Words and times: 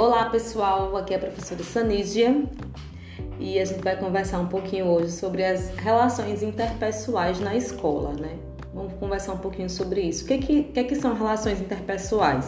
Olá 0.00 0.30
pessoal, 0.30 0.96
aqui 0.96 1.12
é 1.12 1.18
a 1.18 1.20
professora 1.20 1.62
Sanídia 1.62 2.34
e 3.38 3.58
a 3.58 3.64
gente 3.66 3.82
vai 3.82 3.98
conversar 3.98 4.40
um 4.40 4.46
pouquinho 4.46 4.86
hoje 4.86 5.12
sobre 5.12 5.44
as 5.44 5.76
relações 5.76 6.42
interpessoais 6.42 7.38
na 7.38 7.54
escola, 7.54 8.14
né? 8.14 8.38
Vamos 8.72 8.94
conversar 8.94 9.34
um 9.34 9.38
pouquinho 9.40 9.68
sobre 9.68 10.00
isso. 10.00 10.24
O 10.24 10.26
que, 10.26 10.38
que, 10.38 10.62
que, 10.62 10.84
que 10.84 10.96
são 10.96 11.14
relações 11.14 11.60
interpessoais? 11.60 12.46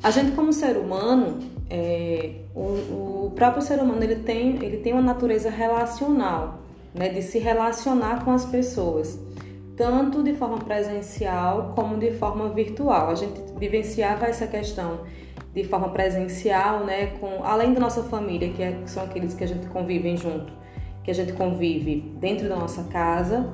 A 0.00 0.12
gente 0.12 0.30
como 0.36 0.52
ser 0.52 0.76
humano, 0.76 1.40
é, 1.68 2.34
o, 2.54 3.26
o, 3.26 3.32
próprio 3.34 3.60
ser 3.60 3.80
humano 3.80 4.04
ele 4.04 4.22
tem, 4.22 4.64
ele 4.64 4.76
tem 4.76 4.92
uma 4.92 5.02
natureza 5.02 5.50
relacional, 5.50 6.60
né? 6.94 7.08
De 7.08 7.20
se 7.20 7.40
relacionar 7.40 8.24
com 8.24 8.30
as 8.30 8.46
pessoas 8.46 9.18
tanto 9.78 10.24
de 10.24 10.34
forma 10.34 10.58
presencial 10.58 11.72
como 11.74 11.96
de 11.98 12.10
forma 12.12 12.48
virtual. 12.48 13.10
A 13.10 13.14
gente 13.14 13.40
vivenciava 13.58 14.26
essa 14.26 14.46
questão 14.46 15.00
de 15.62 15.68
forma 15.68 15.88
presencial, 15.88 16.84
né, 16.84 17.06
com 17.20 17.44
além 17.44 17.72
da 17.72 17.80
nossa 17.80 18.02
família, 18.04 18.50
que, 18.50 18.62
é, 18.62 18.72
que 18.72 18.90
são 18.90 19.02
aqueles 19.02 19.34
que 19.34 19.44
a 19.44 19.46
gente 19.46 19.66
convive 19.66 20.16
junto, 20.16 20.52
que 21.02 21.10
a 21.10 21.14
gente 21.14 21.32
convive 21.32 22.00
dentro 22.18 22.48
da 22.48 22.56
nossa 22.56 22.84
casa, 22.84 23.52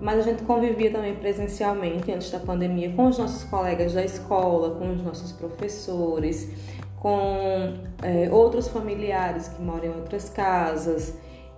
mas 0.00 0.18
a 0.18 0.22
gente 0.22 0.42
convivia 0.42 0.90
também 0.90 1.14
presencialmente 1.14 2.10
antes 2.12 2.30
da 2.30 2.38
pandemia 2.38 2.92
com 2.92 3.06
os 3.06 3.18
nossos 3.18 3.44
colegas 3.44 3.92
da 3.92 4.04
escola, 4.04 4.76
com 4.76 4.92
os 4.92 5.02
nossos 5.02 5.32
professores, 5.32 6.50
com 6.98 7.74
é, 8.02 8.28
outros 8.30 8.68
familiares 8.68 9.48
que 9.48 9.62
moram 9.62 9.86
em 9.86 9.94
outras 9.94 10.28
casas. 10.28 11.14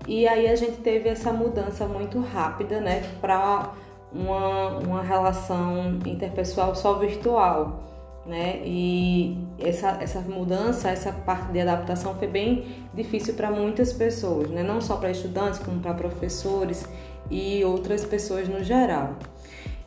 E 0.07 0.27
aí 0.27 0.49
a 0.49 0.57
gente 0.57 0.79
teve 0.79 1.09
essa 1.09 1.33
mudança 1.33 1.87
muito 1.87 2.21
rápida, 2.21 2.81
né, 2.81 3.03
para 3.21 3.73
uma, 4.13 4.79
uma 4.79 5.03
relação 5.03 5.99
interpessoal 6.05 6.75
só 6.75 6.99
virtual 6.99 7.92
né? 8.25 8.61
E 8.65 9.37
essa, 9.59 9.99
essa 10.01 10.21
mudança, 10.21 10.91
essa 10.91 11.13
parte 11.13 11.53
de 11.53 11.61
adaptação 11.61 12.15
foi 12.15 12.29
bem 12.29 12.67
difícil 12.95 13.35
para 13.35 13.51
muitas 13.51 13.93
pessoas, 13.93 14.49
né? 14.51 14.63
Não 14.63 14.81
só 14.81 14.97
para 14.97 15.11
estudantes, 15.11 15.59
como 15.59 15.81
para 15.81 15.95
professores 15.95 16.87
e 17.31 17.65
outras 17.65 18.05
pessoas 18.05 18.49
no 18.49 18.63
geral. 18.63 19.17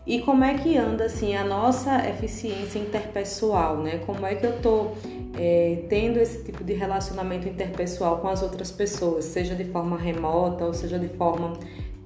E 0.05 0.19
como 0.19 0.43
é 0.43 0.53
que 0.53 0.77
anda 0.77 1.05
assim 1.05 1.35
a 1.35 1.43
nossa 1.43 2.07
eficiência 2.07 2.77
interpessoal, 2.77 3.77
né? 3.77 3.99
Como 4.05 4.25
é 4.25 4.35
que 4.35 4.45
eu 4.45 4.61
tô 4.61 4.91
é, 5.37 5.83
tendo 5.89 6.19
esse 6.19 6.43
tipo 6.43 6.63
de 6.63 6.73
relacionamento 6.73 7.47
interpessoal 7.47 8.19
com 8.19 8.27
as 8.27 8.43
outras 8.43 8.71
pessoas, 8.71 9.25
seja 9.25 9.55
de 9.55 9.65
forma 9.65 9.97
remota 9.97 10.65
ou 10.65 10.73
seja 10.73 10.99
de 10.99 11.07
forma 11.09 11.53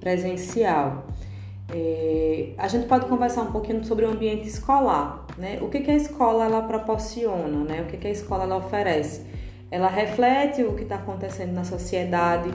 presencial? 0.00 1.04
É, 1.72 2.54
a 2.56 2.66
gente 2.68 2.86
pode 2.86 3.06
conversar 3.06 3.42
um 3.42 3.52
pouquinho 3.52 3.84
sobre 3.84 4.04
o 4.06 4.10
ambiente 4.10 4.48
escolar, 4.48 5.26
né? 5.40 5.58
O 5.62 5.68
que, 5.68 5.80
que 5.80 5.90
a 5.90 5.96
escola 5.96 6.44
ela 6.44 6.62
proporciona, 6.62 7.64
né? 7.64 7.82
O 7.82 7.86
que, 7.86 7.96
que 7.96 8.06
a 8.06 8.10
escola 8.10 8.44
ela 8.44 8.58
oferece? 8.58 9.22
Ela 9.70 9.88
reflete 9.88 10.62
o 10.62 10.74
que 10.74 10.82
está 10.82 10.96
acontecendo 10.96 11.52
na 11.52 11.64
sociedade, 11.64 12.50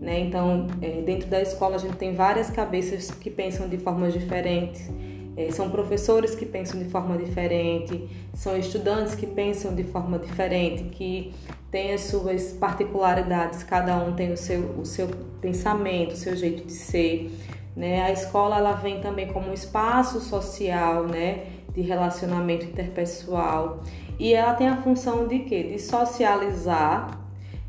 né? 0.00 0.20
Então, 0.20 0.66
é, 0.80 1.02
dentro 1.02 1.28
da 1.28 1.42
escola 1.42 1.76
a 1.76 1.78
gente 1.78 1.96
tem 1.96 2.14
várias 2.14 2.48
cabeças 2.50 3.10
que 3.10 3.30
pensam 3.30 3.68
de 3.68 3.76
formas 3.76 4.14
diferentes. 4.14 4.90
É, 5.36 5.50
são 5.52 5.70
professores 5.70 6.34
que 6.34 6.46
pensam 6.46 6.80
de 6.82 6.88
forma 6.88 7.16
diferente, 7.16 8.08
são 8.34 8.56
estudantes 8.56 9.14
que 9.14 9.26
pensam 9.26 9.74
de 9.74 9.84
forma 9.84 10.18
diferente, 10.18 10.84
que 10.84 11.32
têm 11.70 11.92
as 11.92 12.02
suas 12.02 12.52
particularidades, 12.52 13.62
cada 13.62 13.96
um 13.96 14.12
tem 14.12 14.32
o 14.32 14.36
seu, 14.36 14.60
o 14.78 14.84
seu 14.84 15.08
pensamento, 15.40 16.12
o 16.12 16.16
seu 16.16 16.34
jeito 16.34 16.66
de 16.66 16.72
ser. 16.72 17.30
Né? 17.76 18.02
A 18.02 18.10
escola 18.10 18.56
ela 18.58 18.72
vem 18.72 19.00
também 19.00 19.28
como 19.28 19.50
um 19.50 19.52
espaço 19.52 20.20
social, 20.20 21.06
né? 21.06 21.44
De 21.72 21.80
relacionamento 21.80 22.64
interpessoal 22.66 23.80
e 24.18 24.34
ela 24.34 24.54
tem 24.54 24.68
a 24.68 24.76
função 24.76 25.26
de 25.26 25.40
quê? 25.40 25.62
De 25.62 25.78
socializar, 25.78 27.18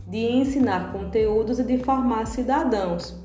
de 0.07 0.17
ensinar 0.17 0.91
conteúdos 0.91 1.59
e 1.59 1.63
de 1.63 1.77
formar 1.77 2.25
cidadãos. 2.27 3.17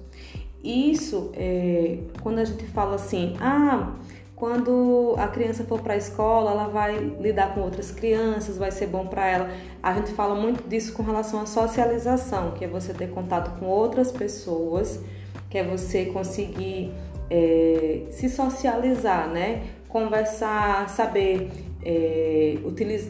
Isso, 0.62 1.31
é, 1.34 1.98
quando 2.22 2.38
a 2.38 2.44
gente 2.44 2.65
fala 2.66 2.97
assim, 2.97 3.34
ah, 3.41 3.94
quando 4.34 5.15
a 5.16 5.28
criança 5.28 5.65
for 5.65 5.81
para 5.81 5.94
a 5.94 5.97
escola, 5.97 6.50
ela 6.50 6.69
vai 6.69 6.98
lidar 7.20 7.54
com 7.54 7.60
outras 7.60 7.91
crianças, 7.91 8.59
vai 8.59 8.70
ser 8.70 8.86
bom 8.86 9.06
para 9.06 9.26
ela. 9.26 9.50
A 9.82 9.94
gente 9.94 10.12
fala 10.12 10.34
muito 10.34 10.69
disso 10.69 10.92
com 10.92 11.03
relação 11.03 11.41
à 11.41 11.47
socialização, 11.47 12.53
que 12.53 12.65
é 12.65 12.69
você 12.69 12.92
ter 12.92 13.10
contato 13.10 13.59
com 13.59 13.66
outras 13.66 14.12
pessoas 14.12 15.00
que 15.48 15.59
é 15.59 15.65
você 15.65 16.06
conseguir 16.06 16.92
é, 17.31 18.03
se 18.10 18.28
socializar, 18.28 19.28
né? 19.28 19.62
Conversar, 19.96 20.90
saber 20.90 21.50
é, 21.82 22.58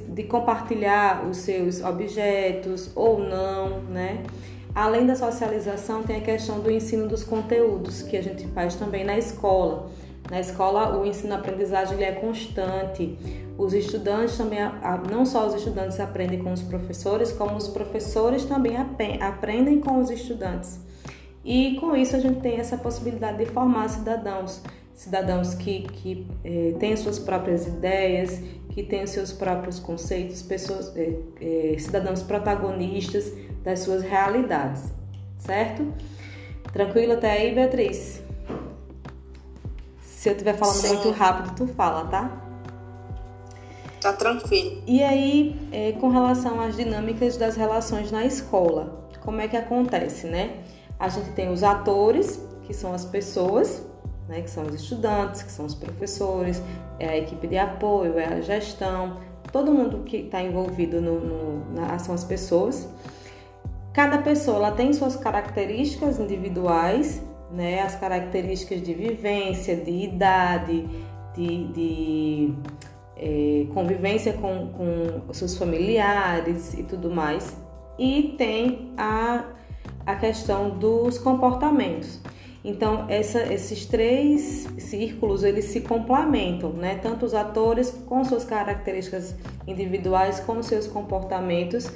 de 0.08 0.22
compartilhar 0.22 1.26
os 1.28 1.38
seus 1.38 1.82
objetos 1.82 2.92
ou 2.94 3.18
não, 3.18 3.80
né? 3.90 4.22
Além 4.72 5.04
da 5.04 5.16
socialização, 5.16 6.04
tem 6.04 6.18
a 6.18 6.20
questão 6.20 6.60
do 6.60 6.70
ensino 6.70 7.08
dos 7.08 7.24
conteúdos 7.24 8.02
que 8.02 8.16
a 8.16 8.22
gente 8.22 8.46
faz 8.48 8.76
também 8.76 9.04
na 9.04 9.18
escola. 9.18 9.90
Na 10.30 10.38
escola, 10.38 10.96
o 10.96 11.04
ensino-aprendizagem 11.04 12.00
é 12.04 12.12
constante. 12.12 13.18
Os 13.58 13.74
estudantes 13.74 14.36
também, 14.36 14.60
não 15.10 15.26
só 15.26 15.44
os 15.44 15.54
estudantes 15.54 15.98
aprendem 15.98 16.38
com 16.38 16.52
os 16.52 16.62
professores, 16.62 17.32
como 17.32 17.56
os 17.56 17.66
professores 17.66 18.44
também 18.44 18.76
aprendem 19.20 19.80
com 19.80 19.98
os 19.98 20.08
estudantes. 20.08 20.78
E 21.44 21.78
com 21.80 21.96
isso 21.96 22.14
a 22.14 22.20
gente 22.20 22.38
tem 22.38 22.60
essa 22.60 22.76
possibilidade 22.76 23.38
de 23.38 23.46
formar 23.46 23.88
cidadãos, 23.88 24.62
cidadãos 24.96 25.54
que, 25.54 25.82
que 25.82 26.26
eh, 26.42 26.74
têm 26.80 26.96
suas 26.96 27.18
próprias 27.18 27.66
ideias, 27.66 28.40
que 28.70 28.82
têm 28.82 29.04
os 29.04 29.10
seus 29.10 29.30
próprios 29.30 29.78
conceitos, 29.78 30.40
pessoas, 30.42 30.90
eh, 30.96 31.18
eh, 31.40 31.76
cidadãos 31.78 32.22
protagonistas 32.22 33.30
das 33.62 33.80
suas 33.80 34.02
realidades, 34.02 34.84
certo? 35.38 35.92
Tranquilo 36.72 37.12
até 37.12 37.30
aí, 37.30 37.54
Beatriz? 37.54 38.22
Se 40.00 40.30
eu 40.30 40.32
estiver 40.32 40.56
falando 40.56 40.76
Sim. 40.76 40.94
muito 40.94 41.10
rápido, 41.10 41.54
tu 41.54 41.66
fala, 41.68 42.06
tá? 42.06 42.42
Tá 44.00 44.12
tranquilo. 44.14 44.82
E 44.86 45.02
aí, 45.02 45.94
com 46.00 46.08
relação 46.08 46.60
às 46.60 46.76
dinâmicas 46.76 47.36
das 47.36 47.56
relações 47.56 48.10
na 48.10 48.24
escola, 48.24 49.08
como 49.20 49.40
é 49.40 49.48
que 49.48 49.56
acontece, 49.56 50.26
né? 50.26 50.58
A 50.98 51.08
gente 51.08 51.30
tem 51.30 51.50
os 51.50 51.62
atores, 51.62 52.40
que 52.64 52.74
são 52.74 52.92
as 52.92 53.04
pessoas, 53.04 53.82
né, 54.28 54.40
que 54.40 54.50
são 54.50 54.64
os 54.64 54.74
estudantes, 54.74 55.42
que 55.42 55.50
são 55.50 55.66
os 55.66 55.74
professores, 55.74 56.62
é 56.98 57.08
a 57.08 57.16
equipe 57.16 57.46
de 57.46 57.58
apoio, 57.58 58.18
é 58.18 58.26
a 58.26 58.40
gestão, 58.40 59.18
todo 59.52 59.72
mundo 59.72 60.02
que 60.04 60.18
está 60.18 60.42
envolvido 60.42 61.00
no, 61.00 61.20
no, 61.20 61.74
na, 61.74 61.98
são 61.98 62.14
as 62.14 62.24
pessoas. 62.24 62.88
Cada 63.92 64.18
pessoa 64.18 64.56
ela 64.56 64.72
tem 64.72 64.92
suas 64.92 65.16
características 65.16 66.18
individuais, 66.18 67.22
né, 67.50 67.82
as 67.82 67.94
características 67.94 68.82
de 68.82 68.92
vivência, 68.92 69.76
de 69.76 69.90
idade, 69.90 70.86
de, 71.34 71.68
de 71.68 72.54
é, 73.16 73.66
convivência 73.72 74.32
com, 74.34 74.68
com 74.72 75.32
seus 75.32 75.56
familiares 75.56 76.74
e 76.74 76.82
tudo 76.82 77.10
mais. 77.10 77.56
E 77.98 78.34
tem 78.36 78.92
a 78.98 79.44
a 80.06 80.14
questão 80.14 80.70
dos 80.70 81.18
comportamentos. 81.18 82.20
Então, 82.68 83.06
essa, 83.08 83.42
esses 83.54 83.86
três 83.86 84.66
círculos 84.76 85.44
eles 85.44 85.66
se 85.66 85.82
complementam, 85.82 86.72
né? 86.72 86.98
Tanto 87.00 87.24
os 87.24 87.32
atores 87.32 87.92
com 88.06 88.24
suas 88.24 88.44
características 88.44 89.36
individuais, 89.68 90.40
com 90.40 90.60
seus 90.64 90.88
comportamentos, 90.88 91.88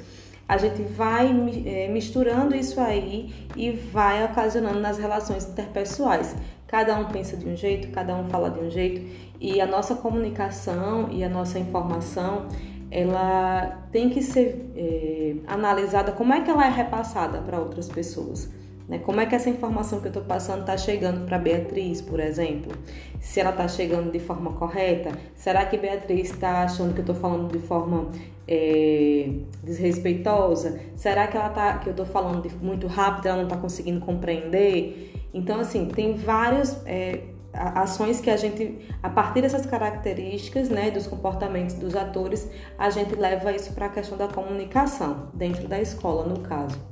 a 0.47 0.55
gente 0.55 0.81
vai 0.81 1.27
é, 1.65 1.89
misturando 1.89 2.55
isso 2.55 2.79
aí 2.79 3.33
e 3.53 3.69
vai 3.71 4.23
ocasionando 4.23 4.79
nas 4.79 4.97
relações 4.97 5.43
interpessoais. 5.45 6.37
Cada 6.67 6.97
um 6.97 7.03
pensa 7.03 7.35
de 7.35 7.49
um 7.49 7.55
jeito, 7.55 7.89
cada 7.89 8.15
um 8.15 8.29
fala 8.29 8.49
de 8.49 8.61
um 8.61 8.69
jeito, 8.69 9.05
e 9.41 9.59
a 9.59 9.67
nossa 9.67 9.95
comunicação 9.95 11.09
e 11.11 11.21
a 11.21 11.27
nossa 11.27 11.59
informação 11.59 12.47
ela 12.89 13.87
tem 13.91 14.09
que 14.09 14.21
ser 14.21 14.71
é, 14.77 15.35
analisada 15.47 16.13
como 16.13 16.33
é 16.33 16.39
que 16.39 16.49
ela 16.49 16.65
é 16.65 16.69
repassada 16.69 17.39
para 17.39 17.59
outras 17.59 17.89
pessoas. 17.89 18.60
Né? 18.91 18.99
Como 18.99 19.21
é 19.21 19.25
que 19.25 19.33
essa 19.33 19.49
informação 19.49 20.01
que 20.01 20.07
eu 20.07 20.09
estou 20.09 20.23
passando 20.23 20.59
está 20.59 20.77
chegando 20.77 21.25
para 21.25 21.37
Beatriz, 21.37 22.01
por 22.01 22.19
exemplo? 22.19 22.73
Se 23.21 23.39
ela 23.39 23.51
está 23.51 23.65
chegando 23.65 24.11
de 24.11 24.19
forma 24.19 24.51
correta? 24.51 25.13
Será 25.33 25.65
que 25.65 25.77
Beatriz 25.77 26.29
está 26.31 26.63
achando 26.63 26.93
que 26.93 26.99
eu 26.99 27.03
estou 27.03 27.15
falando 27.15 27.49
de 27.49 27.59
forma 27.59 28.11
é, 28.45 29.29
desrespeitosa? 29.63 30.77
Será 30.97 31.25
que 31.27 31.37
ela 31.37 31.47
tá, 31.47 31.77
que 31.77 31.87
eu 31.87 31.91
estou 31.91 32.05
falando 32.05 32.51
muito 32.61 32.85
rápido 32.85 33.27
ela 33.27 33.37
não 33.37 33.45
está 33.45 33.55
conseguindo 33.55 34.01
compreender? 34.01 35.13
Então, 35.33 35.61
assim, 35.61 35.85
tem 35.87 36.17
vários 36.17 36.75
é, 36.85 37.21
ações 37.53 38.19
que 38.19 38.29
a 38.29 38.35
gente, 38.35 38.77
a 39.01 39.09
partir 39.09 39.41
dessas 39.41 39.65
características, 39.65 40.67
né, 40.67 40.91
dos 40.91 41.07
comportamentos 41.07 41.75
dos 41.75 41.95
atores, 41.95 42.51
a 42.77 42.89
gente 42.89 43.15
leva 43.15 43.53
isso 43.53 43.71
para 43.71 43.85
a 43.85 43.89
questão 43.89 44.17
da 44.17 44.27
comunicação 44.27 45.29
dentro 45.33 45.65
da 45.69 45.79
escola, 45.79 46.25
no 46.25 46.41
caso. 46.41 46.90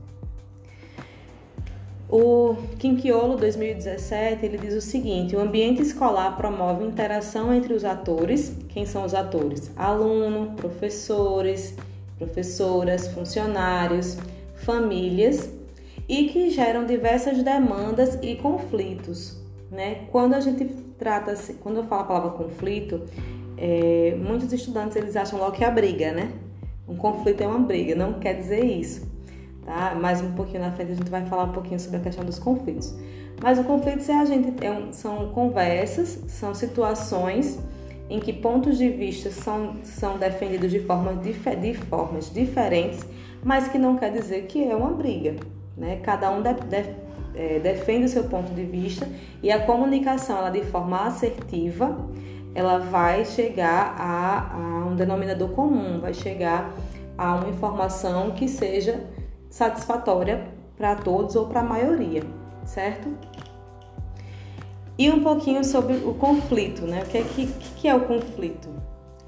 O 2.12 2.56
Quinquiolo 2.80 3.38
2017 3.38 4.44
ele 4.44 4.58
diz 4.58 4.74
o 4.74 4.82
seguinte: 4.82 5.36
o 5.36 5.40
ambiente 5.40 5.84
escolar 5.84 6.36
promove 6.36 6.84
interação 6.84 7.54
entre 7.54 7.72
os 7.72 7.86
atores. 7.86 8.56
Quem 8.70 8.84
são 8.84 9.06
os 9.06 9.14
atores? 9.14 9.72
Aluno, 9.78 10.56
professores, 10.56 11.76
professoras, 12.18 13.08
funcionários, 13.10 14.18
famílias 14.56 15.52
e 16.08 16.26
que 16.30 16.50
geram 16.50 16.84
diversas 16.84 17.44
demandas 17.44 18.18
e 18.24 18.36
conflitos. 18.38 19.38
Né? 19.70 20.06
Quando 20.12 20.34
a 20.34 20.40
gente 20.40 20.66
trata, 20.98 21.36
quando 21.62 21.78
eu 21.78 21.84
falo 21.84 22.02
a 22.02 22.06
palavra 22.06 22.32
conflito, 22.32 23.04
é, 23.56 24.18
muitos 24.20 24.52
estudantes 24.52 24.98
eles 24.98 25.16
acham 25.16 25.38
logo 25.38 25.52
que 25.52 25.64
é 25.64 25.68
a 25.68 25.72
briga, 25.72 26.12
né? 26.12 26.32
Um 26.88 26.96
conflito 26.96 27.42
é 27.42 27.48
uma 27.48 27.60
briga, 27.60 27.94
não 27.94 28.14
quer 28.14 28.34
dizer 28.34 28.66
isso, 28.66 29.08
tá? 29.70 29.94
Mais 29.94 30.20
um 30.20 30.32
pouquinho 30.32 30.62
na 30.62 30.72
frente 30.72 30.94
a 30.94 30.96
gente 30.96 31.12
vai 31.12 31.24
falar 31.28 31.44
um 31.44 31.52
pouquinho 31.52 31.80
sobre 31.80 31.98
a 31.98 32.00
questão 32.00 32.26
dos 32.26 32.40
conflitos. 32.40 32.96
Mas 33.42 33.60
o 33.60 33.64
conflito 33.64 34.10
é 34.10 34.16
a 34.16 34.26
gente 34.26 34.66
é 34.66 34.72
um, 34.72 34.92
são 34.92 35.30
conversas, 35.30 36.24
são 36.28 36.56
situações 36.56 37.60
em 38.10 38.20
que 38.20 38.34
pontos 38.34 38.80
de 38.80 38.90
vista 38.90 39.30
são, 39.30 39.76
são 39.84 40.18
defendidos 40.18 40.72
de, 40.72 40.80
forma, 40.80 41.14
de 41.14 41.76
formas 41.76 42.34
diferentes, 42.34 43.06
mas 43.44 43.68
que 43.68 43.78
não 43.78 43.96
quer 43.96 44.12
dizer 44.12 44.48
que 44.48 44.68
é 44.68 44.76
uma 44.76 44.92
briga. 44.92 45.36
Né? 45.78 45.98
Cada 45.98 46.32
um 46.32 46.42
de, 46.42 46.52
de, 46.56 46.96
é, 47.36 47.60
defende 47.60 48.06
o 48.06 48.10
seu 48.10 48.24
ponto 48.24 48.52
de 48.52 48.64
vista 48.64 49.08
e 49.44 49.52
a 49.52 49.64
comunicação, 49.64 50.40
ela 50.40 50.50
de 50.50 50.64
forma 50.64 51.06
assertiva, 51.06 51.96
ela 52.56 52.80
vai 52.80 53.24
chegar 53.24 53.96
a, 54.00 54.56
a 54.56 54.88
um 54.88 54.96
denominador 54.96 55.50
comum, 55.50 56.00
vai 56.00 56.16
chegar 56.16 56.74
a 57.16 57.36
uma 57.36 57.50
informação 57.50 58.32
que 58.32 58.48
seja 58.48 59.00
satisfatória 59.50 60.48
para 60.78 60.96
todos 60.96 61.36
ou 61.36 61.48
para 61.48 61.62
a 61.62 61.64
maioria, 61.64 62.24
certo? 62.66 63.10
E 64.98 65.10
um 65.10 65.24
pouquinho 65.24 65.64
sobre 65.64 65.96
o 65.98 66.14
conflito, 66.14 66.84
né? 66.84 67.04
O 67.04 67.06
que 67.06 67.18
é, 67.18 67.24
que, 67.24 67.48
que 67.48 67.88
é 67.88 67.96
o 67.96 68.02
conflito? 68.02 68.70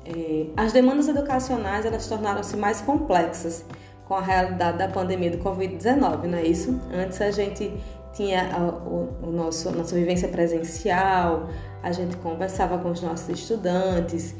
É, 0.05 0.47
as 0.57 0.73
demandas 0.73 1.07
educacionais 1.07 1.85
elas 1.85 2.07
tornaram-se 2.07 2.57
mais 2.57 2.81
complexas 2.81 3.65
com 4.05 4.15
a 4.15 4.21
realidade 4.21 4.77
da 4.77 4.87
pandemia 4.87 5.31
do 5.31 5.37
Covid-19, 5.37 6.23
não 6.23 6.37
é 6.37 6.43
isso? 6.43 6.79
Antes 6.93 7.21
a 7.21 7.31
gente 7.31 7.71
tinha 8.13 8.49
o, 8.85 9.27
o 9.27 9.31
nosso, 9.31 9.71
nossa 9.71 9.95
vivência 9.95 10.27
presencial, 10.27 11.47
a 11.81 11.91
gente 11.91 12.17
conversava 12.17 12.77
com 12.77 12.91
os 12.91 13.01
nossos 13.01 13.29
estudantes 13.29 14.35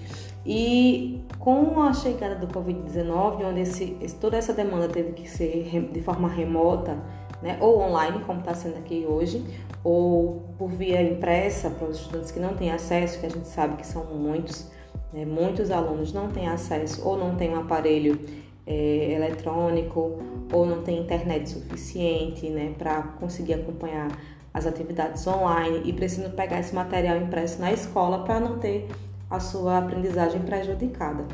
e 0.45 1.23
com 1.37 1.81
a 1.81 1.93
chegada 1.93 2.35
do 2.35 2.47
Covid-19, 2.47 3.45
onde 3.45 3.61
esse, 3.61 3.97
toda 4.19 4.37
essa 4.37 4.53
demanda 4.53 4.87
teve 4.87 5.11
que 5.13 5.29
ser 5.29 5.89
de 5.91 6.01
forma 6.01 6.27
remota, 6.27 6.97
né, 7.41 7.57
ou 7.59 7.79
online, 7.79 8.19
como 8.25 8.39
está 8.39 8.53
sendo 8.53 8.77
aqui 8.77 9.05
hoje, 9.07 9.43
ou 9.83 10.53
por 10.57 10.69
via 10.69 11.01
impressa 11.01 11.69
para 11.69 11.87
os 11.87 11.99
estudantes 11.99 12.31
que 12.31 12.39
não 12.39 12.55
têm 12.55 12.71
acesso, 12.71 13.19
que 13.19 13.25
a 13.25 13.29
gente 13.29 13.47
sabe 13.47 13.77
que 13.77 13.85
são 13.85 14.05
muitos, 14.05 14.67
né, 15.11 15.25
muitos 15.25 15.71
alunos 15.71 16.13
não 16.13 16.29
têm 16.29 16.47
acesso 16.47 17.07
ou 17.07 17.17
não 17.17 17.35
têm 17.35 17.49
um 17.49 17.59
aparelho 17.59 18.19
é, 18.65 19.13
eletrônico 19.13 20.19
ou 20.53 20.65
não 20.65 20.81
tem 20.83 20.99
internet 20.99 21.49
suficiente 21.49 22.47
né, 22.49 22.73
para 22.77 23.01
conseguir 23.19 23.55
acompanhar 23.55 24.09
as 24.53 24.65
atividades 24.65 25.25
online 25.25 25.81
e 25.85 25.93
precisam 25.93 26.31
pegar 26.31 26.59
esse 26.59 26.75
material 26.75 27.17
impresso 27.17 27.59
na 27.59 27.71
escola 27.71 28.23
para 28.23 28.39
não 28.39 28.59
ter 28.59 28.87
a 29.31 29.39
sua 29.39 29.77
aprendizagem 29.77 30.41
prejudicada. 30.41 31.25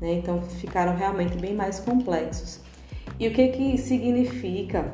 Né? 0.00 0.12
Então 0.12 0.40
ficaram 0.42 0.94
realmente 0.94 1.36
bem 1.38 1.54
mais 1.54 1.80
complexos. 1.80 2.60
E 3.18 3.26
o 3.26 3.32
que, 3.32 3.48
que 3.48 3.78
significa 3.78 4.92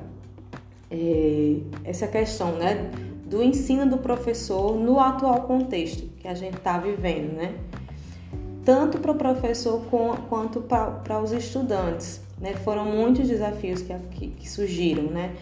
é, 0.91 1.57
essa 1.85 2.07
questão 2.07 2.53
né, 2.53 2.91
do 3.27 3.43
ensino 3.43 3.85
do 3.85 3.99
professor 3.99 4.77
no 4.77 4.99
atual 5.01 5.43
contexto 5.43 6.09
que 6.19 6.29
a 6.29 6.35
gente 6.35 6.57
está 6.57 6.79
vivendo, 6.79 7.35
né? 7.35 7.55
tanto 8.65 8.99
para 8.99 9.13
o 9.13 9.15
professor 9.15 9.85
quanto 10.29 10.63
para 10.63 11.21
os 11.21 11.33
estudantes. 11.33 12.21
Né? 12.41 12.55
Foram 12.55 12.85
muitos 12.85 13.29
desafios 13.29 13.83
que, 13.83 13.95
que, 14.13 14.29
que, 14.29 14.51
surgiram, 14.51 15.05
né? 15.05 15.35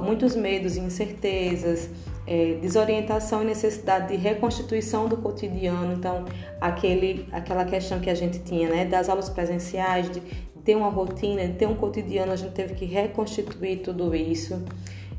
muitos 0.00 0.36
medos 0.36 0.76
e 0.76 0.80
incertezas, 0.80 1.90
é, 2.28 2.58
desorientação 2.60 3.42
e 3.42 3.46
necessidade 3.46 4.08
de 4.08 4.16
reconstituição 4.16 5.08
do 5.08 5.16
cotidiano. 5.16 5.94
Então, 5.94 6.26
aquele, 6.60 7.26
aquela 7.32 7.64
questão 7.64 7.98
que 8.00 8.10
a 8.10 8.14
gente 8.14 8.38
tinha 8.40 8.68
né? 8.68 8.84
das 8.84 9.08
aulas 9.08 9.30
presenciais, 9.30 10.10
de 10.10 10.20
ter 10.62 10.76
uma 10.76 10.90
rotina, 10.90 11.46
de 11.46 11.54
ter 11.54 11.66
um 11.66 11.74
cotidiano, 11.74 12.30
a 12.30 12.36
gente 12.36 12.52
teve 12.52 12.74
que 12.74 12.84
reconstituir 12.84 13.78
tudo 13.78 14.14
isso. 14.14 14.62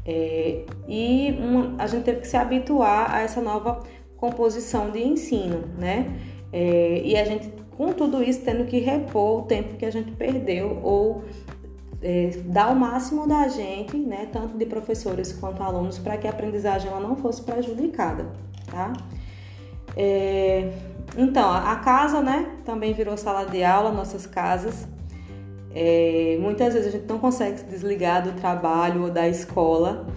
É, 0.06 0.64
e 0.88 1.36
a 1.80 1.88
gente 1.88 2.04
teve 2.04 2.22
que 2.22 2.28
se 2.28 2.38
habituar 2.38 3.12
a 3.12 3.22
essa 3.22 3.42
nova 3.42 3.82
composição 4.16 4.92
de 4.92 5.00
ensino, 5.00 5.64
né? 5.80 6.06
É, 6.54 7.02
e 7.04 7.18
a 7.18 7.26
gente, 7.26 7.52
com 7.76 7.92
tudo 7.94 8.22
isso, 8.22 8.42
tendo 8.42 8.66
que 8.66 8.80
repor 8.80 9.40
o 9.40 9.42
tempo 9.44 9.76
que 9.76 9.86
a 9.86 9.92
gente 9.92 10.12
perdeu 10.12 10.80
ou 10.84 11.24
é, 12.02 12.32
dar 12.46 12.72
o 12.72 12.76
máximo 12.76 13.28
da 13.28 13.48
gente, 13.48 13.98
né, 13.98 14.28
tanto 14.32 14.58
de 14.58 14.66
professores 14.66 15.34
quanto 15.34 15.62
alunos, 15.62 15.98
para 16.00 16.18
que 16.18 16.28
a 16.28 16.30
aprendizagem 16.30 16.90
ela 16.90 17.00
não 17.00 17.16
fosse 17.16 17.42
prejudicada, 17.42 18.26
tá? 18.72 18.94
É, 19.96 20.72
então, 21.18 21.52
a 21.52 21.76
casa, 21.78 22.22
né, 22.22 22.50
também 22.64 22.94
virou 22.94 23.18
sala 23.18 23.46
de 23.46 23.64
aula, 23.64 23.92
nossas 23.92 24.26
casas. 24.26 24.88
É, 25.74 26.38
muitas 26.40 26.74
vezes 26.74 26.88
a 26.88 26.92
gente 26.92 27.08
não 27.08 27.20
consegue 27.20 27.60
se 27.60 27.66
desligar 27.66 28.24
do 28.24 28.32
trabalho 28.40 29.04
ou 29.04 29.12
da 29.12 29.28
escola. 29.28 30.08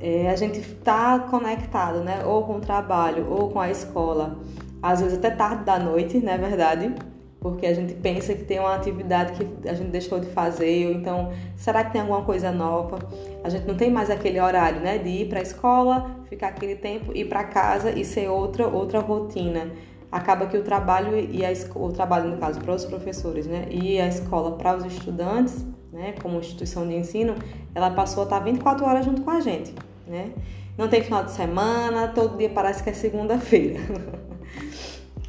É, 0.00 0.30
a 0.30 0.36
gente 0.36 0.60
está 0.60 1.18
conectado, 1.18 2.00
né, 2.00 2.24
ou 2.24 2.44
com 2.44 2.56
o 2.56 2.60
trabalho 2.60 3.28
ou 3.30 3.50
com 3.50 3.60
a 3.60 3.70
escola 3.70 4.38
às 4.82 5.00
vezes 5.00 5.18
até 5.18 5.30
tarde 5.30 5.64
da 5.64 5.78
noite, 5.78 6.18
não 6.18 6.32
é 6.32 6.38
verdade? 6.38 6.94
Porque 7.40 7.66
a 7.66 7.74
gente 7.74 7.94
pensa 7.94 8.34
que 8.34 8.44
tem 8.44 8.58
uma 8.58 8.74
atividade 8.74 9.32
que 9.32 9.68
a 9.68 9.74
gente 9.74 9.90
deixou 9.90 10.18
de 10.18 10.26
fazer, 10.26 10.88
ou 10.88 10.92
então, 10.92 11.32
será 11.56 11.84
que 11.84 11.92
tem 11.92 12.00
alguma 12.00 12.22
coisa 12.22 12.50
nova? 12.50 12.98
A 13.44 13.48
gente 13.48 13.66
não 13.66 13.76
tem 13.76 13.90
mais 13.90 14.10
aquele 14.10 14.40
horário, 14.40 14.80
né, 14.80 14.98
de 14.98 15.08
ir 15.08 15.28
para 15.28 15.38
a 15.38 15.42
escola, 15.42 16.16
ficar 16.28 16.48
aquele 16.48 16.74
tempo, 16.74 17.16
ir 17.16 17.26
para 17.26 17.44
casa 17.44 17.90
e 17.92 18.04
ser 18.04 18.28
outra 18.28 18.66
outra 18.66 18.98
rotina. 18.98 19.70
Acaba 20.10 20.46
que 20.46 20.56
o 20.56 20.64
trabalho 20.64 21.16
e 21.16 21.44
a 21.44 21.52
o 21.76 21.92
trabalho 21.92 22.30
no 22.30 22.38
caso 22.38 22.60
para 22.60 22.74
os 22.74 22.84
professores, 22.84 23.46
né, 23.46 23.66
e 23.70 24.00
a 24.00 24.08
escola 24.08 24.56
para 24.56 24.76
os 24.76 24.84
estudantes, 24.84 25.64
né, 25.92 26.14
como 26.20 26.38
instituição 26.38 26.86
de 26.88 26.94
ensino, 26.94 27.36
ela 27.72 27.90
passou 27.90 28.22
a 28.22 28.24
estar 28.24 28.40
24 28.40 28.84
horas 28.84 29.04
junto 29.04 29.22
com 29.22 29.30
a 29.30 29.40
gente, 29.40 29.74
né? 30.06 30.32
Não 30.76 30.88
tem 30.88 31.02
final 31.02 31.24
de 31.24 31.32
semana, 31.32 32.08
todo 32.08 32.36
dia 32.36 32.50
parece 32.50 32.82
que 32.82 32.90
é 32.90 32.92
segunda-feira. 32.92 33.80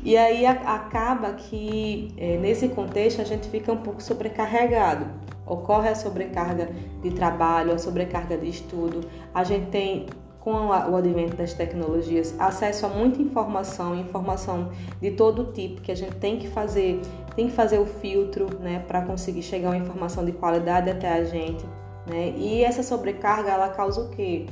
E 0.01 0.15
aí 0.15 0.45
acaba 0.45 1.33
que 1.33 2.13
é, 2.17 2.37
nesse 2.37 2.69
contexto 2.69 3.21
a 3.21 3.25
gente 3.25 3.49
fica 3.49 3.71
um 3.71 3.77
pouco 3.77 4.01
sobrecarregado. 4.01 5.05
Ocorre 5.45 5.89
a 5.89 5.95
sobrecarga 5.95 6.69
de 7.01 7.11
trabalho, 7.11 7.73
a 7.73 7.77
sobrecarga 7.77 8.37
de 8.37 8.47
estudo. 8.47 9.01
A 9.33 9.43
gente 9.43 9.67
tem, 9.71 10.05
com 10.39 10.67
o 10.67 10.95
advento 10.95 11.35
das 11.35 11.53
tecnologias, 11.53 12.33
acesso 12.39 12.85
a 12.85 12.89
muita 12.89 13.21
informação, 13.21 13.95
informação 13.99 14.69
de 15.01 15.11
todo 15.11 15.51
tipo 15.51 15.81
que 15.81 15.91
a 15.91 15.95
gente 15.95 16.15
tem 16.15 16.37
que 16.37 16.47
fazer, 16.47 17.01
tem 17.35 17.47
que 17.47 17.53
fazer 17.53 17.79
o 17.79 17.85
filtro, 17.85 18.47
né, 18.59 18.83
para 18.87 19.01
conseguir 19.01 19.41
chegar 19.41 19.69
a 19.69 19.71
uma 19.71 19.77
informação 19.77 20.23
de 20.23 20.31
qualidade 20.31 20.89
até 20.89 21.11
a 21.11 21.23
gente, 21.23 21.65
né? 22.07 22.33
E 22.37 22.63
essa 22.63 22.83
sobrecarga 22.83 23.51
ela 23.51 23.69
causa 23.69 24.01
o 24.01 24.09
quê? 24.09 24.45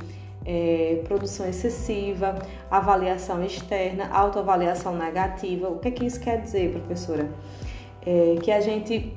É, 0.48 1.02
produção 1.04 1.46
excessiva, 1.46 2.38
avaliação 2.70 3.44
externa, 3.44 4.08
autoavaliação 4.10 4.96
negativa. 4.96 5.68
O 5.68 5.78
que 5.78 5.88
é 5.88 5.90
que 5.90 6.06
isso 6.06 6.18
quer 6.18 6.40
dizer, 6.40 6.72
professora? 6.72 7.28
É, 8.06 8.36
que 8.42 8.50
a 8.50 8.58
gente 8.58 9.12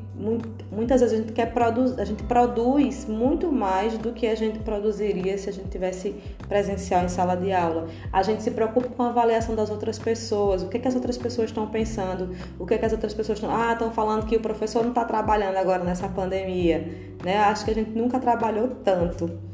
muitas 0.70 1.02
vezes 1.02 1.18
a 1.18 1.22
gente 1.22 1.32
quer 1.32 1.52
produzir, 1.54 2.00
a 2.00 2.06
gente 2.06 2.22
produz 2.24 3.06
muito 3.06 3.52
mais 3.52 3.98
do 3.98 4.12
que 4.12 4.28
a 4.28 4.36
gente 4.36 4.60
produziria 4.60 5.36
se 5.38 5.50
a 5.50 5.54
gente 5.54 5.70
tivesse 5.70 6.14
presencial 6.48 7.04
em 7.04 7.08
sala 7.08 7.36
de 7.36 7.52
aula. 7.52 7.88
A 8.12 8.22
gente 8.22 8.44
se 8.44 8.52
preocupa 8.52 8.90
com 8.90 9.04
a 9.04 9.10
avaliação 9.10 9.56
das 9.56 9.70
outras 9.70 9.98
pessoas, 9.98 10.62
o 10.62 10.68
que, 10.68 10.78
é 10.78 10.80
que 10.80 10.88
as 10.88 10.96
outras 10.96 11.18
pessoas 11.18 11.50
estão 11.50 11.66
pensando, 11.68 12.36
o 12.60 12.66
que, 12.66 12.74
é 12.74 12.78
que 12.78 12.86
as 12.86 12.92
outras 12.92 13.14
pessoas 13.14 13.38
estão, 13.38 13.56
ah, 13.56 13.72
estão 13.72 13.92
falando 13.92 14.26
que 14.26 14.36
o 14.36 14.42
professor 14.42 14.84
não 14.84 14.90
está 14.90 15.06
trabalhando 15.06 15.56
agora 15.56 15.84
nessa 15.84 16.10
pandemia, 16.10 17.16
né? 17.24 17.38
Acho 17.38 17.66
que 17.66 17.72
a 17.72 17.76
gente 17.76 17.92
nunca 17.92 18.20
trabalhou 18.20 18.68
tanto 18.84 19.51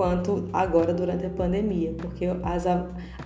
quanto 0.00 0.48
agora 0.50 0.94
durante 0.94 1.26
a 1.26 1.28
pandemia, 1.28 1.92
porque 1.98 2.24
as, 2.42 2.64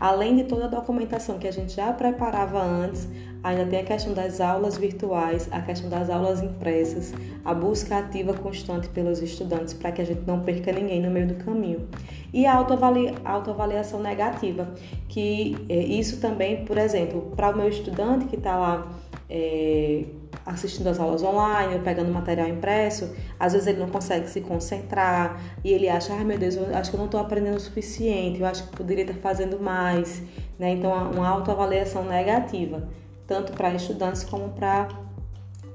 além 0.01 0.35
de 0.35 0.43
toda 0.43 0.65
a 0.65 0.67
documentação 0.67 1.39
que 1.39 1.47
a 1.47 1.53
gente 1.53 1.73
já 1.73 1.93
preparava 1.93 2.61
antes, 2.61 3.09
ainda 3.45 3.65
tem 3.65 3.79
a 3.79 3.85
questão 3.85 4.13
das 4.13 4.41
aulas 4.41 4.77
virtuais, 4.77 5.49
a 5.53 5.61
questão 5.61 5.89
das 5.89 6.11
aulas 6.11 6.43
impressas, 6.43 7.15
a 7.45 7.55
busca 7.55 7.99
ativa 7.99 8.35
constante 8.35 8.89
pelos 8.89 9.23
estudantes 9.23 9.73
para 9.73 9.93
que 9.93 10.03
a 10.03 10.05
gente 10.05 10.23
não 10.27 10.41
perca 10.41 10.73
ninguém 10.73 11.01
no 11.01 11.13
meio 11.13 11.29
do 11.29 11.37
caminho. 11.45 11.87
E 12.33 12.45
a 12.45 12.57
autoavalia, 12.57 13.15
autoavaliação 13.25 14.01
negativa, 14.01 14.67
que 15.09 15.57
é, 15.69 15.79
isso 15.79 16.21
também, 16.21 16.65
por 16.65 16.77
exemplo, 16.77 17.33
para 17.37 17.51
o 17.51 17.57
meu 17.57 17.69
estudante 17.69 18.25
que 18.25 18.35
está 18.35 18.57
lá. 18.57 18.89
É, 19.31 20.03
assistindo 20.45 20.87
as 20.89 21.01
aulas 21.01 21.23
online 21.23 21.75
ou 21.75 21.81
pegando 21.81 22.13
material 22.13 22.49
impresso, 22.49 23.15
às 23.39 23.53
vezes 23.53 23.67
ele 23.69 23.79
não 23.79 23.89
consegue 23.89 24.29
se 24.29 24.41
concentrar 24.41 25.41
e 25.65 25.73
ele 25.73 25.89
acha, 25.89 26.13
ai 26.13 26.21
ah, 26.23 26.25
meu 26.25 26.39
Deus, 26.39 26.57
eu 26.57 26.75
acho 26.75 26.91
que 26.91 26.97
eu 26.97 26.99
não 26.99 27.07
estou 27.07 27.21
aprendendo 27.21 27.57
o 27.57 27.61
suficiente, 27.61 28.41
eu 28.41 28.47
acho 28.47 28.69
que 28.69 28.77
poderia 28.77 29.05
estar 29.05 29.19
fazendo 29.21 29.59
mais, 29.61 30.23
né? 30.59 30.71
Então, 30.73 30.93
uma 31.11 31.29
autoavaliação 31.29 32.05
negativa, 32.05 32.89
tanto 33.27 33.53
para 33.53 33.73
estudantes 33.75 34.25
como 34.25 34.51
para 34.51 34.89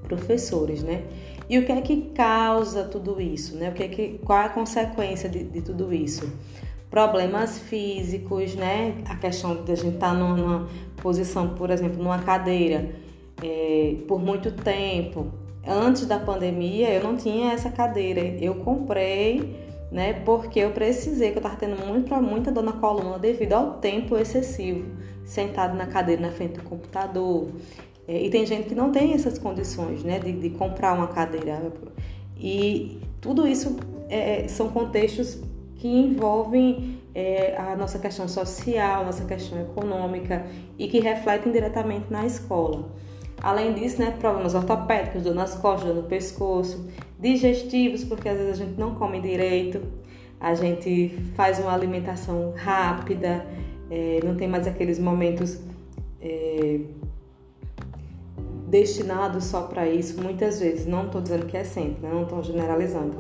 professores, 0.04 0.84
né? 0.84 1.04
E 1.50 1.58
o 1.58 1.66
que 1.66 1.72
é 1.72 1.82
que 1.82 2.12
causa 2.14 2.84
tudo 2.84 3.20
isso, 3.20 3.56
né? 3.56 3.70
O 3.70 3.74
que 3.74 3.84
é 3.84 3.88
que, 3.88 4.20
qual 4.20 4.40
é 4.40 4.46
a 4.46 4.50
consequência 4.50 5.28
de, 5.28 5.44
de 5.44 5.62
tudo 5.62 5.92
isso? 5.92 6.32
Problemas 6.92 7.58
físicos, 7.58 8.54
né? 8.56 9.02
A 9.08 9.16
questão 9.16 9.64
de 9.64 9.72
a 9.72 9.76
gente 9.76 9.96
estar 9.96 10.10
tá 10.10 10.14
numa 10.14 10.68
posição, 10.98 11.50
por 11.56 11.72
exemplo, 11.72 12.02
numa 12.02 12.20
cadeira 12.20 12.90
é, 13.44 13.96
por 14.08 14.20
muito 14.20 14.52
tempo. 14.52 15.28
Antes 15.68 16.06
da 16.06 16.18
pandemia, 16.18 16.90
eu 16.90 17.04
não 17.04 17.16
tinha 17.16 17.52
essa 17.52 17.70
cadeira. 17.70 18.22
Eu 18.22 18.56
comprei, 18.56 19.56
né? 19.92 20.14
Porque 20.26 20.60
eu 20.60 20.72
precisei, 20.72 21.32
que 21.32 21.38
eu 21.38 21.42
estava 21.42 21.56
tendo 21.56 21.86
muito, 21.86 22.14
muita 22.16 22.52
dor 22.52 22.64
na 22.64 22.74
coluna 22.74 23.20
devido 23.20 23.54
ao 23.54 23.74
tempo 23.74 24.18
excessivo 24.18 24.86
sentado 25.30 25.78
na 25.78 25.86
cadeira 25.86 26.22
na 26.24 26.32
frente 26.32 26.54
do 26.54 26.64
computador. 26.64 27.50
É, 28.08 28.24
e 28.24 28.30
tem 28.32 28.46
gente 28.46 28.70
que 28.70 28.76
não 28.76 28.92
tem 28.92 29.14
essas 29.14 29.38
condições, 29.38 30.04
né, 30.04 30.18
de, 30.18 30.32
de 30.32 30.50
comprar 30.50 30.94
uma 30.94 31.08
cadeira. 31.08 31.72
E 32.36 33.00
tudo 33.22 33.48
isso 33.48 33.78
é, 34.10 34.48
são 34.48 34.70
contextos 34.70 35.40
que 35.76 35.88
envolvem 35.88 37.00
é, 37.14 37.56
a 37.58 37.76
nossa 37.76 38.00
questão 38.00 38.28
social, 38.28 39.06
nossa 39.06 39.24
questão 39.26 39.62
econômica 39.62 40.46
e 40.78 40.88
que 40.88 41.00
refletem 41.00 41.52
diretamente 41.52 42.08
na 42.10 42.26
escola. 42.26 42.90
Além 43.42 43.74
disso, 43.74 44.00
né, 44.00 44.16
problemas 44.20 44.54
ortopédicos, 44.54 45.24
dor 45.24 45.34
nas 45.34 45.56
costas, 45.56 45.88
dor 45.88 46.04
no 46.04 46.08
pescoço, 46.08 46.88
digestivos, 47.18 48.04
porque 48.04 48.28
às 48.28 48.38
vezes 48.38 48.62
a 48.62 48.66
gente 48.66 48.78
não 48.78 48.96
come 48.96 49.20
direito, 49.22 49.82
a 50.40 50.54
gente 50.56 51.18
faz 51.36 51.60
uma 51.60 51.74
alimentação 51.74 52.54
rápida, 52.56 53.46
é, 53.90 54.20
não 54.24 54.36
tem 54.36 54.48
mais 54.48 54.68
aqueles 54.68 55.00
momentos 55.00 55.60
é, 56.22 56.80
destinado 58.68 59.42
só 59.42 59.64
para 59.64 59.88
isso, 59.88 60.22
muitas 60.22 60.60
vezes, 60.60 60.86
não 60.86 61.06
estou 61.06 61.22
dizendo 61.22 61.46
que 61.46 61.58
é 61.58 61.64
sempre, 61.64 62.06
né? 62.06 62.14
não 62.14 62.24
estou 62.24 62.44
generalizando. 62.44 63.18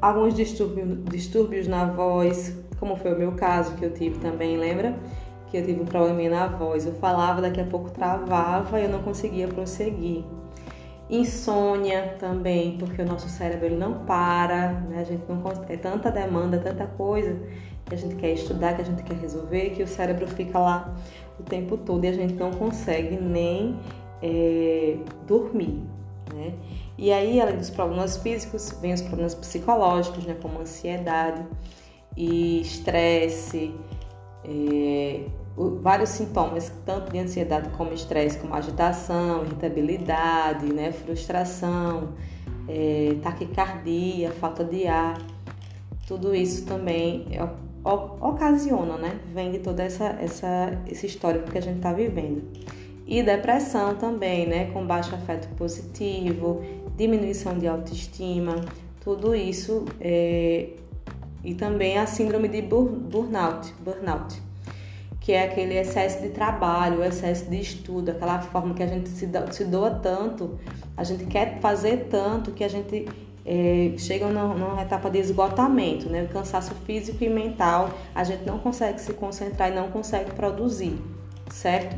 Alguns 0.00 0.34
distúrbios, 0.34 1.04
distúrbios 1.04 1.66
na 1.66 1.86
voz, 1.86 2.56
como 2.78 2.96
foi 2.96 3.12
o 3.12 3.18
meu 3.18 3.32
caso, 3.32 3.74
que 3.74 3.84
eu 3.84 3.92
tive 3.92 4.18
também, 4.20 4.56
lembra? 4.56 4.96
Que 5.50 5.56
eu 5.56 5.64
tive 5.64 5.80
um 5.80 5.86
probleminha 5.86 6.30
na 6.30 6.46
voz. 6.46 6.86
Eu 6.86 6.94
falava, 6.94 7.40
daqui 7.40 7.60
a 7.60 7.64
pouco 7.64 7.90
travava 7.90 8.80
e 8.80 8.84
eu 8.84 8.88
não 8.88 9.02
conseguia 9.02 9.48
prosseguir. 9.48 10.24
Insônia 11.10 12.16
também, 12.18 12.76
porque 12.76 13.00
o 13.00 13.06
nosso 13.06 13.28
cérebro 13.28 13.66
ele 13.66 13.76
não 13.76 14.04
para, 14.04 14.72
né? 14.72 15.00
A 15.00 15.04
gente 15.04 15.22
não 15.26 15.42
é 15.68 15.76
tanta 15.76 16.10
demanda, 16.10 16.58
tanta 16.58 16.86
coisa 16.86 17.34
que 17.86 17.94
a 17.94 17.98
gente 17.98 18.14
quer 18.16 18.32
estudar, 18.32 18.74
que 18.74 18.82
a 18.82 18.84
gente 18.84 19.02
quer 19.02 19.16
resolver, 19.16 19.70
que 19.70 19.82
o 19.82 19.86
cérebro 19.86 20.26
fica 20.28 20.58
lá 20.58 20.94
o 21.40 21.42
tempo 21.42 21.78
todo 21.78 22.04
e 22.04 22.08
a 22.08 22.12
gente 22.12 22.34
não 22.34 22.50
consegue 22.50 23.16
nem 23.16 23.78
é, 24.22 24.98
dormir, 25.26 25.82
né? 26.34 26.52
E 26.98 27.10
aí, 27.12 27.40
além 27.40 27.56
dos 27.56 27.70
problemas 27.70 28.16
físicos, 28.18 28.76
vem 28.80 28.92
os 28.92 29.00
problemas 29.00 29.34
psicológicos, 29.34 30.26
né? 30.26 30.36
Como 30.42 30.60
ansiedade 30.60 31.42
e 32.16 32.60
estresse, 32.60 33.72
é, 34.44 35.22
vários 35.80 36.10
sintomas, 36.10 36.72
tanto 36.84 37.10
de 37.10 37.18
ansiedade 37.18 37.68
como 37.70 37.92
estresse, 37.92 38.38
como 38.38 38.54
agitação, 38.54 39.44
irritabilidade, 39.44 40.66
né? 40.72 40.92
Frustração, 40.92 42.10
é, 42.68 43.16
taquicardia, 43.22 44.30
falta 44.30 44.64
de 44.64 44.86
ar. 44.86 45.20
Tudo 46.06 46.34
isso 46.34 46.64
também 46.64 47.26
ocasiona, 47.84 48.96
né? 48.96 49.20
Vem 49.34 49.50
de 49.50 49.58
toda 49.58 49.82
essa, 49.82 50.16
essa, 50.20 50.78
esse 50.86 51.06
histórico 51.06 51.50
que 51.50 51.58
a 51.58 51.62
gente 51.62 51.76
está 51.76 51.92
vivendo. 51.92 52.42
E 53.06 53.22
depressão 53.22 53.94
também, 53.94 54.46
né? 54.46 54.70
Com 54.70 54.86
baixo 54.86 55.14
afeto 55.14 55.48
positivo, 55.56 56.62
diminuição 56.96 57.58
de 57.58 57.66
autoestima, 57.66 58.56
tudo 59.02 59.34
isso. 59.34 59.84
É... 60.00 60.70
E 61.44 61.54
também 61.54 61.98
a 61.98 62.06
síndrome 62.06 62.48
de 62.48 62.62
burnout, 62.62 63.72
burnout, 63.80 64.42
que 65.20 65.32
é 65.32 65.44
aquele 65.44 65.78
excesso 65.78 66.22
de 66.22 66.30
trabalho, 66.30 67.04
excesso 67.04 67.48
de 67.48 67.60
estudo, 67.60 68.10
aquela 68.10 68.40
forma 68.40 68.74
que 68.74 68.82
a 68.82 68.86
gente 68.86 69.08
se, 69.08 69.26
doa 69.64 69.90
tanto, 69.90 70.58
a 70.96 71.04
gente 71.04 71.26
quer 71.26 71.60
fazer 71.60 72.08
tanto 72.10 72.50
que 72.52 72.64
a 72.64 72.68
gente 72.68 73.06
é, 73.44 73.92
chega 73.96 74.26
numa, 74.26 74.82
etapa 74.82 75.08
de 75.08 75.18
esgotamento, 75.18 76.08
né? 76.08 76.24
O 76.24 76.28
cansaço 76.28 76.74
físico 76.86 77.22
e 77.22 77.28
mental, 77.28 77.90
a 78.14 78.24
gente 78.24 78.44
não 78.44 78.58
consegue 78.58 79.00
se 79.00 79.12
concentrar 79.14 79.70
e 79.70 79.74
não 79.74 79.90
consegue 79.90 80.32
produzir, 80.32 80.98
certo? 81.50 81.96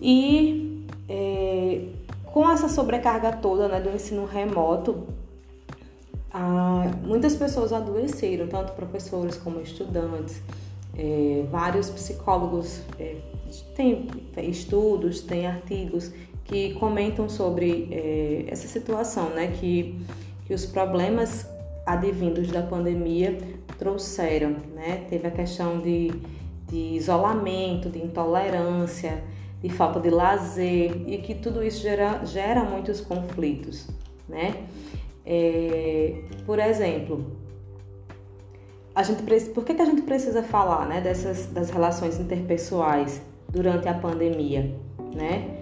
E 0.00 0.86
é, 1.08 1.82
com 2.24 2.48
essa 2.48 2.68
sobrecarga 2.68 3.32
toda 3.32 3.68
né, 3.68 3.80
do 3.80 3.90
ensino 3.90 4.24
remoto, 4.24 5.06
muitas 7.02 7.34
pessoas 7.34 7.72
adoeceram, 7.72 8.46
tanto 8.46 8.72
professores 8.72 9.36
como 9.36 9.60
estudantes, 9.60 10.40
é, 10.96 11.44
vários 11.50 11.90
psicólogos 11.90 12.82
é, 12.98 13.16
têm 13.74 14.06
estudos, 14.48 15.20
têm 15.20 15.46
artigos 15.46 16.12
que 16.44 16.74
comentam 16.74 17.28
sobre 17.28 17.88
é, 17.90 18.44
essa 18.48 18.66
situação, 18.66 19.30
né, 19.30 19.48
que, 19.58 19.98
que 20.46 20.54
os 20.54 20.66
problemas 20.66 21.48
advindos 21.86 22.48
da 22.48 22.62
pandemia 22.62 23.38
trouxeram, 23.78 24.56
né, 24.74 25.06
teve 25.08 25.26
a 25.26 25.30
questão 25.30 25.80
de, 25.80 26.12
de 26.68 26.96
isolamento, 26.96 27.88
de 27.88 27.98
intolerância, 27.98 29.22
de 29.62 29.68
falta 29.68 30.00
de 30.00 30.10
lazer 30.10 31.04
e 31.06 31.18
que 31.18 31.34
tudo 31.34 31.62
isso 31.62 31.82
gera, 31.82 32.24
gera 32.24 32.64
muitos 32.64 33.00
conflitos, 33.00 33.86
né? 34.28 34.64
É, 35.24 36.22
por 36.46 36.58
exemplo, 36.58 37.24
a 38.94 39.02
gente 39.02 39.22
por 39.50 39.64
que, 39.64 39.74
que 39.74 39.82
a 39.82 39.84
gente 39.84 40.02
precisa 40.02 40.42
falar, 40.42 40.86
né, 40.86 41.00
dessas 41.00 41.46
das 41.46 41.70
relações 41.70 42.18
interpessoais 42.18 43.22
durante 43.48 43.88
a 43.88 43.94
pandemia, 43.94 44.74
né? 45.14 45.56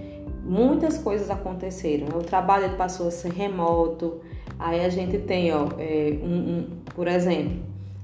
Muitas 0.45 0.97
coisas 0.97 1.31
aconteceram. 1.31 2.07
Né? 2.07 2.15
O 2.17 2.23
trabalho 2.23 2.75
passou 2.77 3.09
a 3.09 3.11
ser 3.11 3.33
remoto. 3.33 4.21
Aí 4.59 4.83
a 4.83 4.89
gente 4.89 5.19
tem, 5.19 5.53
ó, 5.53 5.69
é, 5.79 6.19
um, 6.23 6.27
um, 6.27 6.67
por 6.95 7.07
exemplo, 7.07 7.59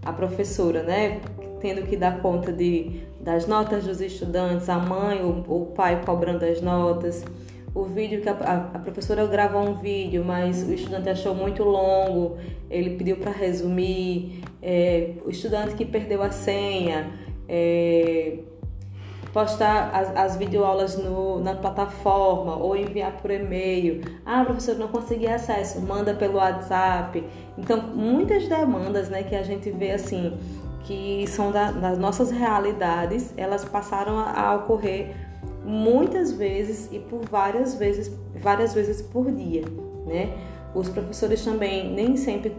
a 0.05 0.13
professora, 0.13 0.83
né, 0.83 1.21
tendo 1.61 1.87
que 1.87 1.97
dar 1.97 2.21
conta 2.21 2.53
de 2.53 3.03
das 3.25 3.47
notas 3.47 3.85
dos 3.85 4.03
estudantes, 4.03 4.69
a 4.69 4.79
mãe 4.79 5.23
ou 5.25 5.63
o 5.63 5.67
pai 5.75 6.03
cobrando 6.05 6.45
as 6.45 6.61
notas. 6.61 7.25
O 7.75 7.83
vídeo 7.83 8.21
que 8.21 8.29
a, 8.29 8.71
a, 8.75 8.79
professora 8.79 9.27
gravou 9.27 9.61
um 9.61 9.75
vídeo, 9.75 10.25
mas 10.25 10.63
o 10.63 10.73
estudante 10.73 11.09
achou 11.09 11.35
muito 11.35 11.65
longo, 11.65 12.39
ele 12.71 12.97
pediu 12.97 13.17
para 13.17 13.33
resumir. 13.33 14.43
É, 14.63 15.15
o 15.25 15.31
estudante 15.31 15.75
que 15.75 15.85
perdeu 15.85 16.23
a 16.23 16.31
senha, 16.31 17.11
é, 17.49 18.39
postar 19.33 19.91
as, 19.93 20.17
as 20.17 20.37
videoaulas 20.37 20.97
no, 20.97 21.41
na 21.41 21.57
plataforma 21.57 22.57
ou 22.57 22.77
enviar 22.77 23.17
por 23.17 23.33
e-mail. 23.33 24.03
Ah, 24.25 24.45
professor, 24.45 24.77
não 24.77 24.87
consegui 24.87 25.27
acesso, 25.27 25.81
manda 25.81 26.15
pelo 26.15 26.35
WhatsApp. 26.37 27.25
Então, 27.59 27.83
muitas 27.83 28.47
demandas 28.47 29.09
né, 29.09 29.25
que 29.25 29.35
a 29.35 29.43
gente 29.43 29.69
vê 29.73 29.91
assim 29.91 30.39
que 30.85 31.25
são 31.27 31.51
da, 31.51 31.73
das 31.73 31.99
nossas 31.99 32.31
realidades, 32.31 33.33
elas 33.37 33.65
passaram 33.65 34.19
a, 34.19 34.31
a 34.39 34.55
ocorrer 34.55 35.17
muitas 35.65 36.33
vezes 36.33 36.89
e 36.93 36.99
por 36.99 37.21
várias 37.29 37.75
vezes, 37.75 38.15
várias 38.35 38.75
vezes 38.75 39.03
por 39.03 39.31
dia, 39.31 39.65
né? 40.07 40.37
Os 40.75 40.89
professores 40.89 41.45
também 41.45 41.93
nem 41.93 42.17
sempre 42.17 42.55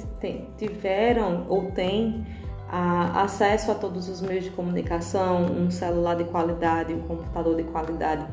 tiveram 0.57 1.45
ou 1.49 1.71
têm 1.71 2.25
a, 2.69 3.23
acesso 3.23 3.71
a 3.71 3.75
todos 3.75 4.07
os 4.07 4.21
meios 4.21 4.45
de 4.45 4.49
comunicação, 4.51 5.43
um 5.43 5.69
celular 5.69 6.15
de 6.15 6.23
qualidade, 6.23 6.93
um 6.93 7.01
computador 7.01 7.55
de 7.57 7.63
qualidade, 7.63 8.25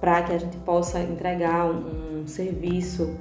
para 0.00 0.22
que 0.22 0.32
a 0.32 0.38
gente 0.38 0.56
possa 0.58 1.00
entregar 1.00 1.66
um, 1.66 2.22
um 2.22 2.26
serviço, 2.26 3.16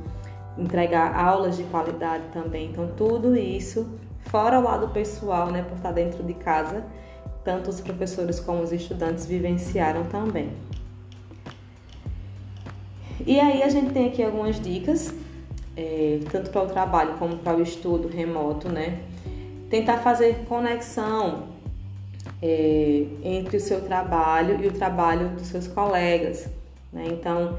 entregar 0.57 1.15
aulas 1.15 1.55
de 1.55 1.63
qualidade 1.65 2.23
também. 2.33 2.71
Então, 2.71 2.89
tudo 2.97 3.35
isso 3.35 3.87
Fora 4.27 4.59
o 4.59 4.63
lado 4.63 4.89
pessoal, 4.89 5.51
né, 5.51 5.63
por 5.63 5.77
estar 5.77 5.91
dentro 5.91 6.21
de 6.21 6.33
casa, 6.33 6.83
tanto 7.45 7.69
os 7.69 7.79
professores 7.79 8.39
como 8.39 8.61
os 8.61 8.73
estudantes 8.73 9.25
vivenciaram 9.25 10.03
também. 10.05 10.51
E 13.25 13.39
aí 13.39 13.63
a 13.63 13.69
gente 13.69 13.91
tem 13.91 14.07
aqui 14.07 14.23
algumas 14.23 14.59
dicas, 14.59 15.13
é, 15.75 16.19
tanto 16.31 16.49
para 16.49 16.63
o 16.63 16.67
trabalho 16.67 17.15
como 17.17 17.37
para 17.37 17.57
o 17.57 17.61
estudo 17.61 18.07
remoto, 18.07 18.69
né? 18.69 18.99
Tentar 19.69 19.97
fazer 19.97 20.45
conexão 20.47 21.47
é, 22.41 23.05
entre 23.23 23.57
o 23.57 23.59
seu 23.59 23.81
trabalho 23.81 24.63
e 24.63 24.67
o 24.67 24.71
trabalho 24.71 25.29
dos 25.29 25.47
seus 25.47 25.67
colegas. 25.67 26.47
Né? 26.91 27.07
Então, 27.11 27.57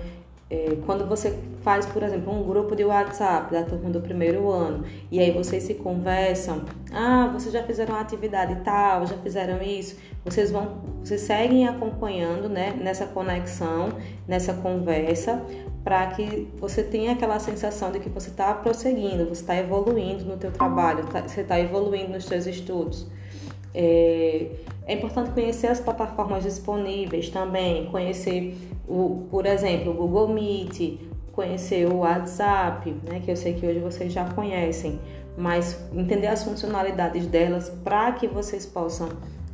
é, 0.51 0.79
quando 0.87 1.07
você 1.07 1.39
faz, 1.63 1.85
por 1.85 2.03
exemplo, 2.03 2.33
um 2.33 2.43
grupo 2.43 2.75
de 2.75 2.83
WhatsApp 2.83 3.53
da 3.53 3.63
turma 3.65 3.91
do 3.91 4.01
primeiro 4.01 4.51
ano 4.51 4.85
e 5.11 5.21
aí 5.21 5.31
vocês 5.31 5.65
se 5.65 5.75
conversam, 5.75 6.63
ah, 6.91 7.29
vocês 7.33 7.53
já 7.53 7.63
fizeram 7.63 7.95
uma 7.95 8.01
atividade 8.01 8.57
tal, 8.65 9.07
já 9.07 9.17
fizeram 9.19 9.63
isso, 9.63 9.97
vocês 10.25 10.51
vão, 10.51 10.79
vocês 11.05 11.21
seguem 11.21 11.69
acompanhando, 11.69 12.49
né, 12.49 12.73
nessa 12.81 13.07
conexão, 13.07 13.91
nessa 14.27 14.55
conversa, 14.55 15.43
para 15.85 16.07
que 16.09 16.49
você 16.57 16.83
tenha 16.83 17.13
aquela 17.13 17.39
sensação 17.39 17.93
de 17.93 18.01
que 18.01 18.09
você 18.09 18.31
está 18.31 18.55
prosseguindo, 18.55 19.27
você 19.27 19.43
está 19.43 19.57
evoluindo 19.57 20.25
no 20.25 20.39
teu 20.39 20.51
trabalho, 20.51 21.05
tá, 21.07 21.21
você 21.27 21.43
está 21.43 21.61
evoluindo 21.61 22.13
nos 22.13 22.25
seus 22.25 22.47
estudos. 22.47 23.07
É, 23.75 24.47
é 24.89 24.95
importante 24.95 25.31
conhecer 25.31 25.67
as 25.67 25.79
plataformas 25.79 26.43
disponíveis 26.43 27.29
também, 27.29 27.85
conhecer, 27.87 28.57
o, 28.89 29.27
por 29.31 29.45
exemplo, 29.45 29.93
o 29.93 29.95
Google 29.95 30.29
Meet, 30.29 30.99
conhecer 31.33 31.87
o 31.87 31.99
WhatsApp, 31.99 32.91
né, 33.07 33.21
que 33.23 33.31
eu 33.31 33.37
sei 33.37 33.53
que 33.53 33.67
hoje 33.67 33.81
vocês 33.81 34.11
já 34.11 34.25
conhecem, 34.25 34.99
mas 35.37 35.79
entender 35.93 36.27
as 36.27 36.43
funcionalidades 36.43 37.27
delas 37.27 37.69
para 37.85 38.13
que 38.13 38.27
vocês 38.27 38.65
possam 38.65 39.11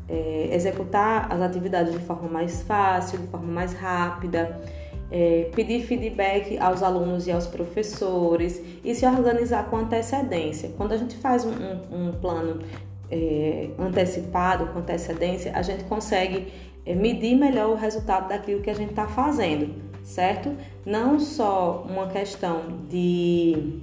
é, 0.08 0.50
executar 0.52 1.30
as 1.30 1.40
atividades 1.42 1.92
de 1.92 1.98
forma 1.98 2.28
mais 2.28 2.62
fácil, 2.62 3.18
de 3.18 3.26
forma 3.26 3.52
mais 3.52 3.72
rápida. 3.74 4.58
É, 5.10 5.50
pedir 5.54 5.84
feedback 5.84 6.58
aos 6.58 6.82
alunos 6.82 7.26
e 7.26 7.30
aos 7.30 7.46
professores 7.46 8.60
e 8.82 8.94
se 8.94 9.06
organizar 9.06 9.68
com 9.68 9.76
antecedência. 9.76 10.70
Quando 10.76 10.92
a 10.92 10.96
gente 10.96 11.14
faz 11.16 11.44
um, 11.44 11.50
um, 11.50 12.08
um 12.08 12.12
plano 12.12 12.60
é, 13.14 13.68
antecipado, 13.78 14.66
com 14.72 14.80
antecedência, 14.80 15.52
a 15.54 15.62
gente 15.62 15.84
consegue 15.84 16.52
é, 16.84 16.94
medir 16.94 17.36
melhor 17.36 17.70
o 17.70 17.74
resultado 17.76 18.28
daquilo 18.28 18.60
que 18.60 18.68
a 18.68 18.74
gente 18.74 18.90
está 18.90 19.06
fazendo, 19.06 19.72
certo? 20.02 20.52
Não 20.84 21.20
só 21.20 21.86
uma 21.88 22.08
questão 22.08 22.62
de 22.90 23.78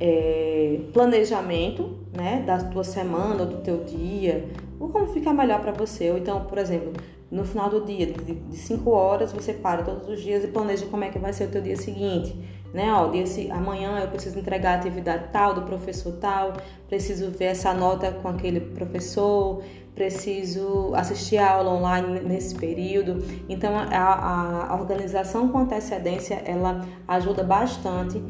é, 0.00 0.80
planejamento, 0.94 1.94
né, 2.16 2.42
da 2.46 2.58
tua 2.58 2.84
semana 2.84 3.44
do 3.44 3.58
teu 3.58 3.84
dia, 3.84 4.46
ou 4.80 4.88
como 4.88 5.08
ficar 5.08 5.34
melhor 5.34 5.60
para 5.60 5.72
você. 5.72 6.10
Ou 6.10 6.16
então, 6.16 6.46
por 6.46 6.56
exemplo, 6.56 6.94
no 7.30 7.44
final 7.44 7.68
do 7.68 7.84
dia, 7.84 8.06
de 8.06 8.56
5 8.56 8.90
horas, 8.90 9.32
você 9.32 9.52
para 9.52 9.82
todos 9.82 10.08
os 10.08 10.22
dias 10.22 10.44
e 10.44 10.48
planeja 10.48 10.86
como 10.86 11.04
é 11.04 11.08
que 11.10 11.18
vai 11.18 11.32
ser 11.32 11.48
o 11.48 11.50
teu 11.50 11.60
dia 11.60 11.76
seguinte 11.76 12.36
né? 12.76 12.92
Ó, 12.92 13.06
desse, 13.06 13.50
amanhã 13.50 13.98
eu 14.00 14.08
preciso 14.08 14.38
entregar 14.38 14.72
a 14.72 14.74
atividade 14.76 15.28
tal 15.32 15.54
do 15.54 15.62
professor 15.62 16.12
tal, 16.20 16.52
preciso 16.86 17.30
ver 17.30 17.46
essa 17.46 17.72
nota 17.72 18.12
com 18.12 18.28
aquele 18.28 18.60
professor, 18.60 19.62
preciso 19.94 20.92
assistir 20.94 21.38
a 21.38 21.52
aula 21.52 21.72
online 21.72 22.20
nesse 22.20 22.54
período. 22.54 23.24
Então 23.48 23.72
a, 23.78 24.72
a 24.72 24.76
organização 24.76 25.48
com 25.48 25.60
antecedência 25.60 26.34
ela 26.44 26.86
ajuda 27.08 27.42
bastante 27.42 28.22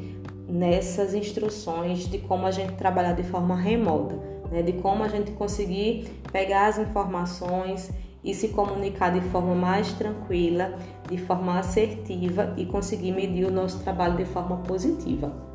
nessas 0.48 1.12
instruções 1.12 2.08
de 2.08 2.18
como 2.18 2.46
a 2.46 2.52
gente 2.52 2.74
trabalhar 2.74 3.14
de 3.14 3.24
forma 3.24 3.56
remota, 3.56 4.14
né? 4.48 4.62
de 4.62 4.74
como 4.74 5.02
a 5.02 5.08
gente 5.08 5.32
conseguir 5.32 6.08
pegar 6.30 6.68
as 6.68 6.78
informações 6.78 7.90
e 8.26 8.34
se 8.34 8.48
comunicar 8.48 9.10
de 9.10 9.20
forma 9.28 9.54
mais 9.54 9.92
tranquila, 9.92 10.76
de 11.08 11.16
forma 11.16 11.58
assertiva 11.60 12.52
e 12.56 12.66
conseguir 12.66 13.12
medir 13.12 13.46
o 13.46 13.52
nosso 13.52 13.78
trabalho 13.84 14.16
de 14.16 14.24
forma 14.24 14.56
positiva. 14.58 15.45